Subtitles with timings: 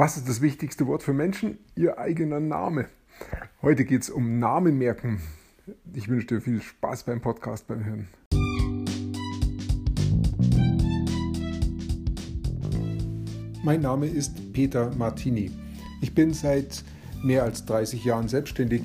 [0.00, 1.58] Was ist das wichtigste Wort für Menschen?
[1.74, 2.86] Ihr eigener Name.
[3.62, 5.20] Heute geht es um Namen merken.
[5.92, 8.08] Ich wünsche dir viel Spaß beim Podcast, beim Hören.
[13.64, 15.50] Mein Name ist Peter Martini.
[16.00, 16.84] Ich bin seit
[17.24, 18.82] mehr als 30 Jahren selbstständig,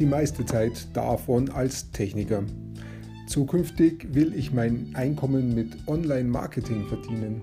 [0.00, 2.42] die meiste Zeit davon als Techniker.
[3.28, 7.42] Zukünftig will ich mein Einkommen mit Online-Marketing verdienen.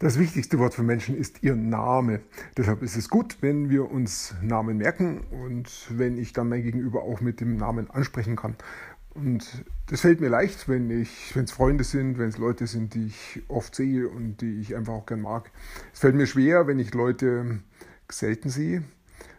[0.00, 2.20] Das wichtigste Wort für Menschen ist ihr Name.
[2.56, 7.02] Deshalb ist es gut, wenn wir uns Namen merken und wenn ich dann mein Gegenüber
[7.02, 8.54] auch mit dem Namen ansprechen kann.
[9.10, 13.42] Und das fällt mir leicht, wenn es Freunde sind, wenn es Leute sind, die ich
[13.48, 15.50] oft sehe und die ich einfach auch gern mag.
[15.92, 17.58] Es fällt mir schwer, wenn ich Leute
[18.08, 18.84] selten sehe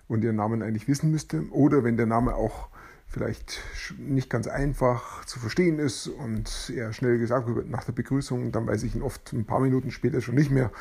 [0.09, 2.67] und ihren Namen eigentlich wissen müsste oder wenn der Name auch
[3.09, 3.63] vielleicht
[3.97, 8.67] nicht ganz einfach zu verstehen ist und eher schnell gesagt wird nach der Begrüßung, dann
[8.67, 10.71] weiß ich ihn oft ein paar Minuten später schon nicht mehr,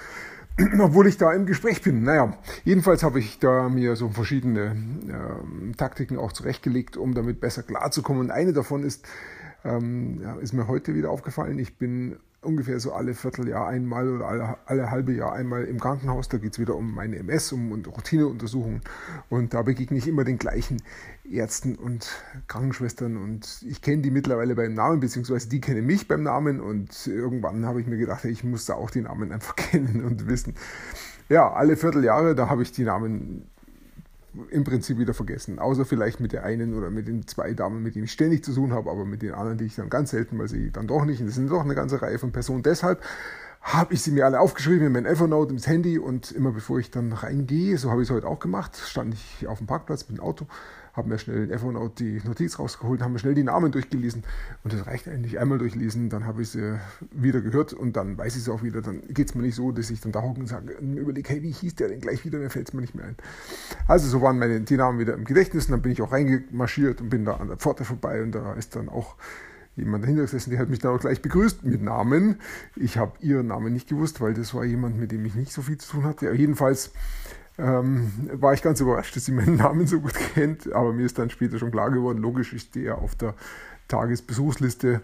[0.78, 2.02] obwohl ich da im Gespräch bin.
[2.02, 4.76] Naja, jedenfalls habe ich da mir so verschiedene
[5.08, 8.22] äh, Taktiken auch zurechtgelegt, um damit besser klarzukommen.
[8.22, 9.06] Und eine davon ist,
[9.64, 11.58] ähm, ja, ist mir heute wieder aufgefallen.
[11.58, 16.28] Ich bin ungefähr so alle Vierteljahr einmal oder alle, alle halbe Jahr einmal im Krankenhaus.
[16.28, 18.83] Da geht es wieder um meine MS, um Routineuntersuchungen.
[19.28, 20.83] Und da begegne ich immer den gleichen
[21.28, 22.09] Ärzten und
[22.47, 23.16] Krankenschwestern.
[23.16, 26.61] Und ich kenne die mittlerweile beim Namen, beziehungsweise die kennen mich beim Namen.
[26.61, 30.28] Und irgendwann habe ich mir gedacht, ich muss da auch die Namen einfach kennen und
[30.28, 30.55] wissen.
[31.28, 33.48] Ja, alle Vierteljahre, da habe ich die Namen
[34.50, 35.58] im Prinzip wieder vergessen.
[35.58, 38.52] Außer vielleicht mit der einen oder mit den zwei Damen, mit denen ich ständig zu
[38.52, 41.04] tun habe, aber mit den anderen, die ich dann ganz selten mal sehe, dann doch
[41.04, 41.20] nicht.
[41.20, 42.62] Und das sind doch eine ganze Reihe von Personen.
[42.62, 43.03] Deshalb
[43.60, 46.91] habe ich sie mir alle aufgeschrieben in mein Evernote, ins Handy und immer bevor ich
[46.91, 50.19] dann reingehe, so habe ich es heute auch gemacht, stand ich auf dem Parkplatz mit
[50.19, 50.47] dem Auto,
[50.93, 54.25] habe mir schnell in Evernote die Notiz rausgeholt, habe mir schnell die Namen durchgelesen
[54.65, 56.78] und das reicht eigentlich einmal durchlesen, dann habe ich sie
[57.12, 59.72] wieder gehört und dann weiß ich es auch wieder, dann geht es mir nicht so,
[59.72, 62.38] dass ich dann da hocke und sage, überlege, hey, wie hieß der denn gleich wieder,
[62.38, 63.16] mir fällt es mir nicht mehr ein.
[63.87, 67.00] Also so waren meine, die Namen wieder im Gedächtnis und dann bin ich auch reingemarschiert
[67.00, 69.16] und bin da an der Pforte vorbei und da ist dann auch
[69.78, 72.41] jemand dahinter gesessen, der hat mich dann auch gleich begrüßt mit Namen.
[72.77, 75.62] Ich habe ihren Namen nicht gewusst, weil das war jemand, mit dem ich nicht so
[75.62, 76.27] viel zu tun hatte.
[76.27, 76.91] Ja, jedenfalls
[77.58, 81.19] ähm, war ich ganz überrascht, dass sie meinen Namen so gut kennt, aber mir ist
[81.19, 83.34] dann später schon klar geworden, logisch ist der auf der
[83.88, 85.00] Tagesbesuchsliste.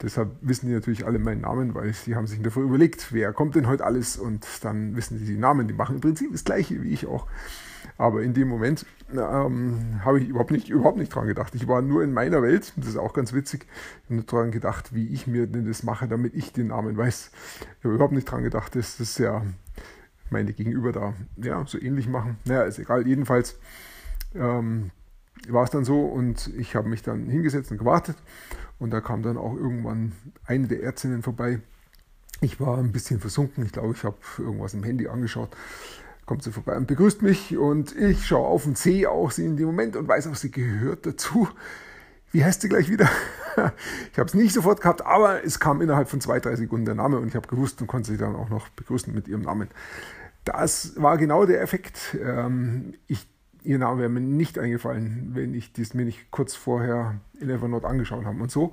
[0.00, 3.54] Deshalb wissen die natürlich alle meinen Namen, weil sie haben sich davor überlegt, wer kommt
[3.54, 5.68] denn heute alles und dann wissen sie die Namen.
[5.68, 7.26] Die machen im Prinzip das gleiche wie ich auch.
[7.98, 11.54] Aber in dem Moment ähm, habe ich überhaupt nicht, überhaupt nicht dran gedacht.
[11.54, 13.66] Ich war nur in meiner Welt, das ist auch ganz witzig,
[14.08, 17.30] nur dran gedacht, wie ich mir denn das mache, damit ich den Namen weiß.
[17.78, 19.42] Ich habe überhaupt nicht dran gedacht, das ja
[20.30, 22.38] meine Gegenüber da ja, so ähnlich machen.
[22.44, 23.06] Naja, ist egal.
[23.06, 23.58] Jedenfalls
[24.34, 24.90] ähm,
[25.48, 28.16] war es dann so und ich habe mich dann hingesetzt und gewartet
[28.78, 30.12] und da kam dann auch irgendwann
[30.44, 31.60] eine der Ärztinnen vorbei.
[32.40, 35.54] Ich war ein bisschen versunken, ich glaube, ich habe irgendwas im Handy angeschaut
[36.30, 39.56] kommt sie vorbei und begrüßt mich und ich schaue auf und sehe auch sie in
[39.56, 41.48] dem Moment und weiß auch, sie gehört dazu.
[42.30, 43.10] Wie heißt sie gleich wieder?
[44.12, 46.94] Ich habe es nicht sofort gehabt, aber es kam innerhalb von zwei, drei Sekunden der
[46.94, 49.68] Name und ich habe gewusst und konnte sie dann auch noch begrüßen mit ihrem Namen.
[50.44, 52.16] Das war genau der Effekt.
[52.22, 53.28] Ähm, ich,
[53.62, 57.86] ihr Name wäre mir nicht eingefallen, wenn ich dies mir nicht kurz vorher in Evernote
[57.86, 58.42] angeschaut habe.
[58.42, 58.72] Und so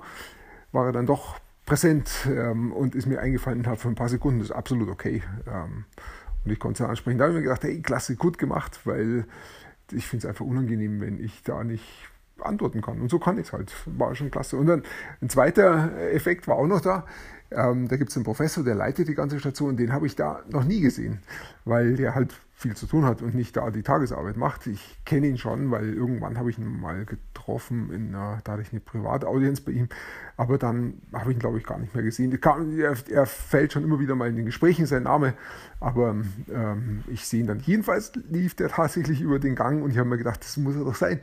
[0.72, 4.40] war er dann doch präsent ähm, und ist mir eingefallen innerhalb von ein paar Sekunden.
[4.40, 5.22] Das ist absolut okay.
[5.46, 5.84] Ähm,
[6.44, 7.18] und ich konnte es ansprechen.
[7.18, 9.26] Da habe ich mir gedacht, hey, klasse, gut gemacht, weil
[9.92, 12.08] ich finde es einfach unangenehm, wenn ich da nicht
[12.42, 13.00] antworten kann.
[13.00, 13.72] Und so kann ich es halt.
[13.86, 14.56] War schon klasse.
[14.56, 14.82] Und dann
[15.20, 17.04] ein zweiter Effekt war auch noch da.
[17.50, 20.42] Ähm, da gibt es einen Professor, der leitet die ganze Station, den habe ich da
[20.50, 21.20] noch nie gesehen,
[21.64, 24.66] weil der halt viel zu tun hat und nicht da die Tagesarbeit macht.
[24.66, 28.62] Ich kenne ihn schon, weil irgendwann habe ich ihn mal getroffen, in einer, da hatte
[28.62, 29.88] ich eine Privataudienz bei ihm,
[30.36, 32.36] aber dann habe ich ihn, glaube ich, gar nicht mehr gesehen.
[32.78, 35.34] Er, er, fällt schon immer wieder mal in den Gesprächen, sein Name,
[35.80, 36.16] aber
[36.52, 37.60] ähm, ich sehe ihn dann.
[37.60, 40.84] Jedenfalls lief der tatsächlich über den Gang und ich habe mir gedacht, das muss er
[40.84, 41.20] doch sein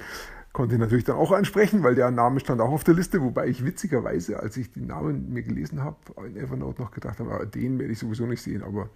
[0.56, 3.48] konnte ich natürlich dann auch ansprechen, weil der Name stand auch auf der Liste, wobei
[3.48, 7.44] ich witzigerweise, als ich den Namen mir gelesen habe, in Evernote noch gedacht habe, ah,
[7.44, 8.90] den werde ich sowieso nicht sehen, aber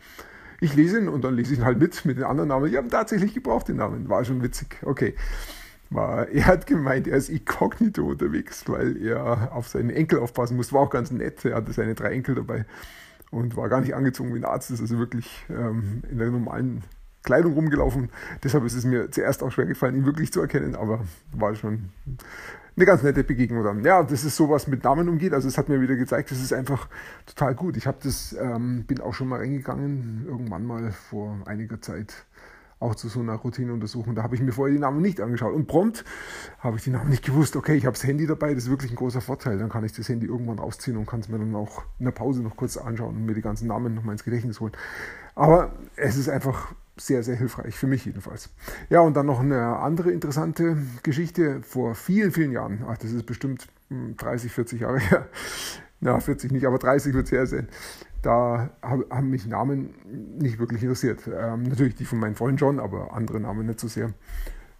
[0.61, 2.71] ich lese ihn und dann lese ich ihn halt mit mit den anderen Namen.
[2.71, 4.77] Die haben tatsächlich gebraucht den Namen, war schon witzig.
[4.83, 5.15] Okay.
[5.89, 10.71] War, er hat gemeint, er ist inkognito unterwegs, weil er auf seinen Enkel aufpassen muss.
[10.71, 11.43] War auch ganz nett.
[11.43, 12.65] Er hatte seine drei Enkel dabei
[13.31, 14.69] und war gar nicht angezogen wie ein Arzt.
[14.69, 16.83] Das ist also wirklich ähm, in der normalen
[17.23, 18.09] Kleidung rumgelaufen.
[18.43, 21.01] Deshalb ist es mir zuerst auch schwer gefallen, ihn wirklich zu erkennen, aber
[21.31, 21.89] war schon
[22.75, 23.83] eine ganz nette Begegnung dann.
[23.83, 25.33] Ja, das ist sowas mit Namen umgeht.
[25.33, 26.87] Also es hat mir wieder gezeigt, das ist einfach
[27.25, 27.75] total gut.
[27.75, 32.25] Ich habe das, ähm, bin auch schon mal reingegangen, irgendwann mal vor einiger Zeit
[32.79, 34.15] auch zu so einer Routineuntersuchung.
[34.15, 35.53] Da habe ich mir vorher die Namen nicht angeschaut.
[35.53, 36.05] Und prompt
[36.59, 37.55] habe ich die Namen nicht gewusst.
[37.57, 39.57] Okay, ich habe das Handy dabei, das ist wirklich ein großer Vorteil.
[39.57, 42.11] Dann kann ich das Handy irgendwann rausziehen und kann es mir dann auch in der
[42.11, 44.71] Pause noch kurz anschauen und mir die ganzen Namen nochmal ins Gedächtnis holen.
[45.35, 48.49] Aber es ist einfach sehr, sehr hilfreich, für mich jedenfalls.
[48.89, 52.83] Ja, und dann noch eine andere interessante Geschichte vor vielen, vielen Jahren.
[52.87, 55.27] Ach, das ist bestimmt 30, hm, 40 Jahre her.
[56.01, 57.67] Na, 40 nicht, aber 30 wird es her sein.
[58.21, 59.93] Da haben mich Namen
[60.39, 61.21] nicht wirklich interessiert.
[61.27, 64.13] Ähm, natürlich die von meinen Freunden schon, aber andere Namen nicht so sehr.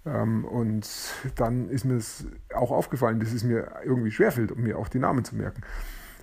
[0.06, 0.88] Ähm, und
[1.36, 5.00] dann ist mir es auch aufgefallen, dass es mir irgendwie schwerfällt, um mir auch die
[5.00, 5.62] Namen zu merken.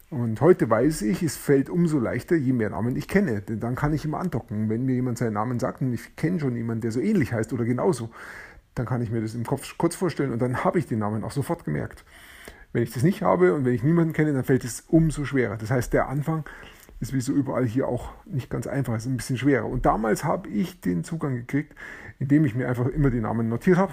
[0.08, 3.43] Und heute weiß ich, es fällt umso leichter, je mehr Namen ich kenne.
[3.43, 4.69] Denn dann kann ich immer andocken.
[4.69, 7.53] Wenn mir jemand seinen Namen sagt und ich kenne schon jemanden, der so ähnlich heißt
[7.53, 8.11] oder genauso,
[8.76, 11.25] dann kann ich mir das im Kopf kurz vorstellen und dann habe ich den Namen
[11.25, 12.05] auch sofort gemerkt.
[12.73, 15.56] Wenn ich das nicht habe und wenn ich niemanden kenne, dann fällt es umso schwerer.
[15.56, 16.44] Das heißt, der Anfang
[17.00, 19.67] ist wie so überall hier auch nicht ganz einfach, ist ein bisschen schwerer.
[19.67, 21.75] Und damals habe ich den Zugang gekriegt,
[22.19, 23.93] indem ich mir einfach immer die Namen notiert habe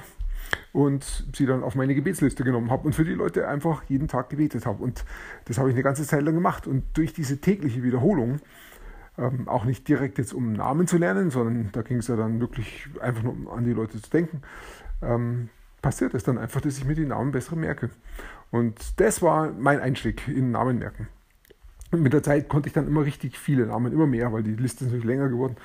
[0.72, 4.30] und sie dann auf meine Gebetsliste genommen habe und für die Leute einfach jeden Tag
[4.30, 4.84] gebetet habe.
[4.84, 5.06] Und
[5.46, 6.68] das habe ich eine ganze Zeit lang gemacht.
[6.68, 8.40] Und durch diese tägliche Wiederholung,
[9.18, 12.40] ähm, auch nicht direkt jetzt um Namen zu lernen, sondern da ging es ja dann
[12.40, 14.42] wirklich einfach nur um an die Leute zu denken,
[15.02, 15.50] ähm,
[15.82, 17.90] passiert es dann einfach, dass ich mir die Namen besser merke.
[18.50, 21.08] Und das war mein Einstieg in Namen merken.
[21.92, 24.56] Und mit der Zeit konnte ich dann immer richtig viele Namen, immer mehr, weil die
[24.56, 25.58] Liste ist natürlich länger geworden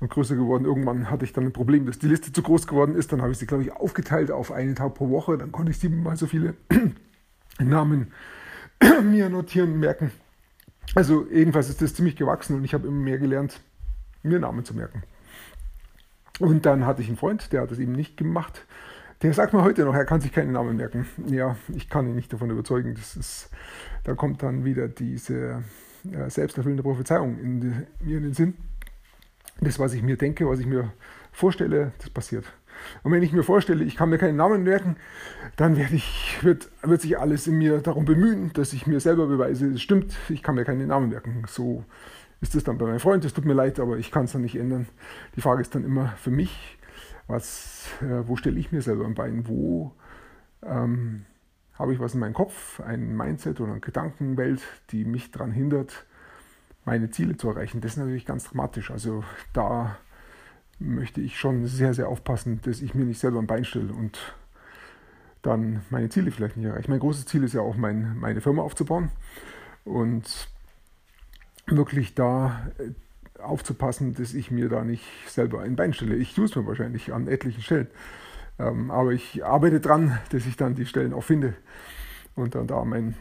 [0.00, 0.64] und größer geworden.
[0.64, 3.12] Irgendwann hatte ich dann ein Problem, dass die Liste zu groß geworden ist.
[3.12, 5.38] Dann habe ich sie, glaube ich, aufgeteilt auf einen Tag pro Woche.
[5.38, 6.54] Dann konnte ich siebenmal so viele
[7.58, 8.12] Namen
[9.02, 10.10] mir notieren, merken.
[10.94, 13.60] Also jedenfalls ist das ziemlich gewachsen und ich habe immer mehr gelernt,
[14.22, 15.02] mir Namen zu merken.
[16.38, 18.66] Und dann hatte ich einen Freund, der hat das eben nicht gemacht.
[19.22, 21.06] Der sagt mir heute noch, er kann sich keinen Namen merken.
[21.26, 22.94] Ja, ich kann ihn nicht davon überzeugen.
[22.94, 23.50] Das ist,
[24.04, 25.62] da kommt dann wieder diese
[26.12, 27.72] äh, selbsterfüllende Prophezeiung in die,
[28.04, 28.54] mir in den Sinn.
[29.60, 30.92] Das, was ich mir denke, was ich mir
[31.32, 32.44] vorstelle, das passiert.
[33.02, 34.96] Und wenn ich mir vorstelle, ich kann mir keinen Namen merken,
[35.56, 39.26] dann werde ich, wird, wird sich alles in mir darum bemühen, dass ich mir selber
[39.26, 41.42] beweise, es stimmt, ich kann mir keinen Namen merken.
[41.48, 41.84] So
[42.40, 44.42] ist es dann bei meinem Freund, es tut mir leid, aber ich kann es dann
[44.42, 44.86] nicht ändern.
[45.36, 46.78] Die Frage ist dann immer für mich,
[47.26, 49.48] was, äh, wo stelle ich mir selber ein Bein?
[49.48, 49.92] Wo
[50.62, 51.24] ähm,
[51.74, 56.06] habe ich was in meinem Kopf, ein Mindset oder eine Gedankenwelt, die mich daran hindert,
[56.86, 57.82] meine Ziele zu erreichen?
[57.82, 58.90] Das ist natürlich ganz dramatisch.
[58.90, 59.22] Also
[59.52, 59.98] da
[60.78, 64.18] möchte ich schon sehr, sehr aufpassen, dass ich mir nicht selber ein Bein stelle und
[65.42, 66.90] dann meine Ziele vielleicht nicht erreiche.
[66.90, 69.10] Mein großes Ziel ist ja auch, mein, meine Firma aufzubauen
[69.84, 70.48] und
[71.66, 76.16] wirklich da äh, aufzupassen, dass ich mir da nicht selber ein Bein stelle.
[76.16, 77.88] Ich tue es mir wahrscheinlich an etlichen Stellen.
[78.58, 81.54] Ähm, aber ich arbeite dran, dass ich dann die Stellen auch finde
[82.34, 83.16] und dann da mein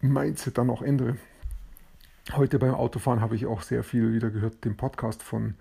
[0.00, 1.16] Mindset dann auch ändere.
[2.32, 5.54] Heute beim Autofahren habe ich auch sehr viel wieder gehört, den Podcast von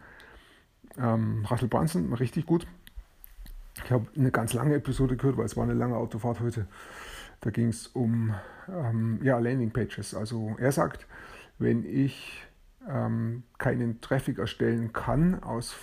[0.98, 2.68] ähm, Russell Brunson, richtig gut.
[3.86, 6.68] Ich habe eine ganz lange Episode gehört, weil es war eine lange Autofahrt heute.
[7.40, 8.34] Da ging es um
[8.68, 10.14] ähm, ja, Landing Pages.
[10.14, 11.08] Also er sagt,
[11.58, 12.44] wenn ich
[12.90, 15.74] ähm, keinen Traffic erstellen kann aus,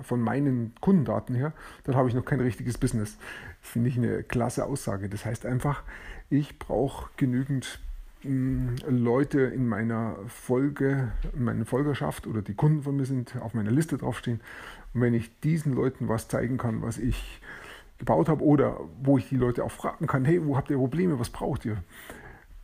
[0.00, 1.52] von meinen Kundendaten her,
[1.84, 3.18] dann habe ich noch kein richtiges Business.
[3.60, 5.10] Finde ich eine klasse Aussage.
[5.10, 5.82] Das heißt einfach,
[6.30, 7.80] ich brauche genügend
[8.24, 13.70] Leute in meiner Folge, in meiner Folgerschaft oder die Kunden von mir sind auf meiner
[13.70, 14.40] Liste draufstehen.
[14.94, 17.40] Und wenn ich diesen Leuten was zeigen kann, was ich
[17.98, 21.18] gebaut habe oder wo ich die Leute auch fragen kann, hey, wo habt ihr Probleme,
[21.18, 21.76] was braucht ihr?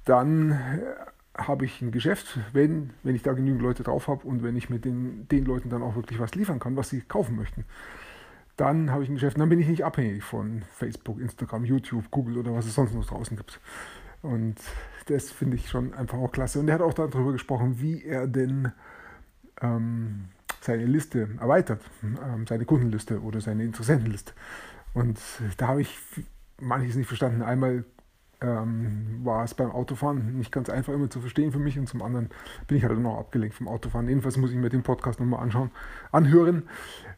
[0.04, 4.42] Dann äh, habe ich ein Geschäft, wenn, wenn ich da genügend Leute drauf habe und
[4.42, 7.36] wenn ich mit den, den Leuten dann auch wirklich was liefern kann, was sie kaufen
[7.36, 7.64] möchten.
[8.56, 12.38] Dann habe ich ein Geschäft dann bin ich nicht abhängig von Facebook, Instagram, YouTube, Google
[12.38, 13.60] oder was es sonst noch draußen gibt.
[14.22, 14.56] Und
[15.10, 16.60] das finde ich schon einfach auch klasse.
[16.60, 18.72] Und er hat auch darüber gesprochen, wie er denn
[19.60, 20.26] ähm,
[20.60, 24.32] seine Liste erweitert, ähm, seine Kundenliste oder seine Interessentenliste.
[24.94, 25.18] Und
[25.56, 25.96] da habe ich
[26.60, 27.42] manches nicht verstanden.
[27.42, 27.84] Einmal
[28.40, 32.02] ähm, war es beim Autofahren nicht ganz einfach immer zu verstehen für mich und zum
[32.02, 32.30] anderen
[32.66, 34.08] bin ich halt noch abgelenkt vom Autofahren.
[34.08, 35.70] Jedenfalls muss ich mir den Podcast nochmal anschauen,
[36.12, 36.64] anhören,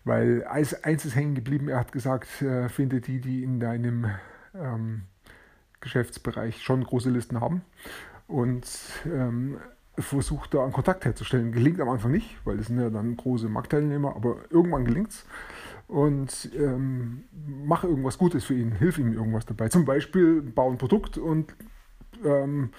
[0.05, 1.69] weil eins, ist hängen geblieben.
[1.69, 4.07] Er hat gesagt, äh, finde die, die in deinem
[4.55, 5.03] ähm,
[5.81, 7.63] Geschäftsbereich schon große Listen haben
[8.29, 8.67] und
[9.07, 9.59] ähm,
[9.99, 11.53] versucht da einen Kontakt herzustellen.
[11.53, 15.27] Gelingt am Anfang nicht, weil das sind ja dann große Marktteilnehmer, aber irgendwann gelingt es
[15.91, 17.25] und ähm,
[17.65, 19.69] mach irgendwas Gutes für ihn, hilf ihm irgendwas dabei.
[19.69, 21.55] Zum Beispiel baue ein Produkt und
[22.25, 22.71] ähm,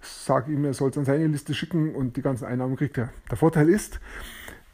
[0.00, 3.10] sag ihm, er soll es an seine Liste schicken und die ganzen Einnahmen kriegt er.
[3.30, 4.00] Der Vorteil ist,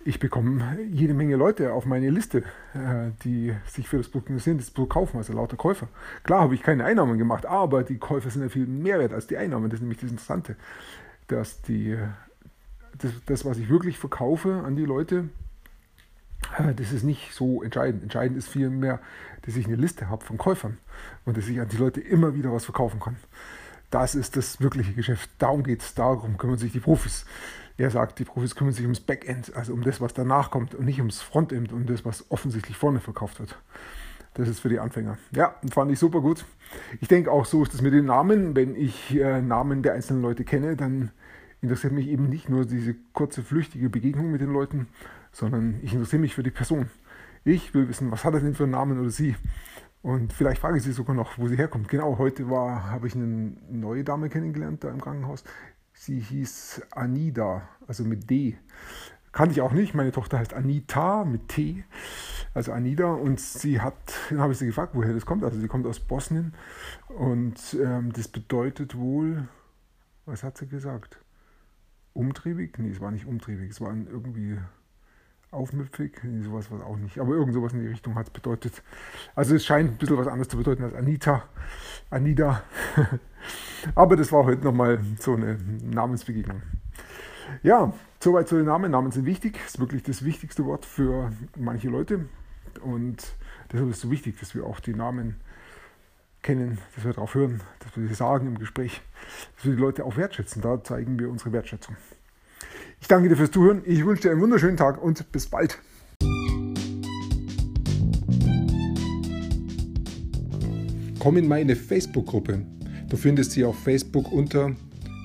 [0.05, 2.39] ich bekomme jede Menge Leute auf meine Liste,
[2.75, 5.89] äh, die sich für das Produkt interessieren, das Produkt kaufen, also lauter Käufer.
[6.25, 9.27] Klar habe ich keine Einnahmen gemacht, aber die Käufer sind ja viel mehr wert als
[9.27, 9.71] die Einnahmen.
[9.71, 10.57] Das ist nämlich das Interessante,
[11.29, 11.97] dass die,
[12.99, 15.29] das, das was ich wirklich verkaufe an die Leute,
[16.59, 18.03] äh, das ist nicht so entscheidend.
[18.03, 19.01] Entscheidend ist vielmehr,
[19.43, 20.79] dass ich eine Liste habe von Käufern
[21.25, 23.17] und dass ich an die Leute immer wieder was verkaufen kann.
[23.93, 25.29] Das ist das wirkliche Geschäft.
[25.39, 27.27] Darum geht es, darum kümmern sich die Profis.
[27.77, 30.87] Er sagt, die Profis kümmern sich ums Backend, also um das, was danach kommt und
[30.87, 33.55] nicht ums Frontend, um das, was offensichtlich vorne verkauft wird.
[34.33, 35.19] Das ist für die Anfänger.
[35.37, 36.47] Ja, fand ich super gut.
[37.03, 38.57] Ich denke auch, so ist es mit den Namen.
[38.57, 41.11] Wenn ich äh, Namen der einzelnen Leute kenne, dann
[41.61, 44.89] interessiert mich eben nicht nur diese kurze, flüchtige Begegnung mit den Leuten,
[45.33, 46.89] sondern ich interessiere mich für die Person.
[47.45, 49.37] Ich will wissen, was hat er denn für einen Namen oder sie?
[50.03, 51.89] Und vielleicht frage ich sie sogar noch, wo sie herkommt.
[51.89, 55.45] Genau, heute war, habe ich eine neue Dame kennengelernt da im Krankenhaus.
[55.93, 58.59] Sie hieß Anida, also mit D.
[59.31, 59.95] Kannte ich auch nicht.
[59.95, 61.85] Meine Tochter heißt Anita mit T,
[62.53, 63.13] also Anida.
[63.13, 63.95] Und sie hat,
[64.29, 65.45] dann habe ich sie gefragt, woher das kommt.
[65.45, 66.53] Also sie kommt aus Bosnien.
[67.09, 69.47] Und ähm, das bedeutet wohl,
[70.27, 71.19] was hat sie gesagt?
[72.13, 72.79] Umtriebig?
[72.79, 73.71] Nee, es war nicht umtriebig.
[73.71, 74.59] Es war irgendwie
[75.53, 78.83] aufmüpfig, sowas war auch nicht, aber irgend sowas in die Richtung hat es bedeutet.
[79.35, 81.45] Also es scheint ein bisschen was anderes zu bedeuten als Anita,
[82.11, 82.63] Anida.
[83.95, 86.63] aber das war heute nochmal so eine Namensbegegnung.
[87.63, 88.91] Ja, soweit zu den Namen.
[88.91, 92.27] Namen sind wichtig, ist wirklich das wichtigste Wort für manche Leute
[92.81, 93.35] und
[93.71, 95.37] deshalb ist es so wichtig, dass wir auch die Namen
[96.41, 99.03] kennen, dass wir darauf hören, dass wir sie sagen im Gespräch,
[99.57, 100.63] dass wir die Leute auch wertschätzen.
[100.63, 101.97] Da zeigen wir unsere Wertschätzung.
[103.03, 103.83] Ich danke dir fürs Zuhören.
[103.85, 105.77] Ich wünsche dir einen wunderschönen Tag und bis bald.
[111.19, 112.65] Komm in meine Facebook-Gruppe.
[113.09, 114.71] Du findest sie auf Facebook unter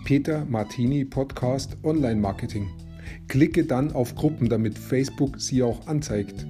[0.05, 2.67] Peter Martini Podcast Online Marketing.
[3.27, 6.47] Klicke dann auf Gruppen, damit Facebook sie auch anzeigt.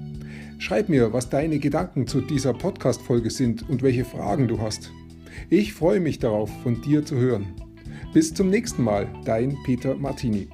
[0.60, 4.92] Schreib mir, was deine Gedanken zu dieser Podcast-Folge sind und welche Fragen du hast.
[5.50, 7.48] Ich freue mich darauf, von dir zu hören.
[8.14, 10.48] Bis zum nächsten Mal, dein Peter Martini.